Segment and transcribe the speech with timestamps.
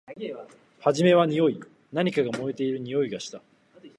[0.79, 1.59] はじめはにおい。
[1.93, 3.39] 何かが燃えているにおいがした。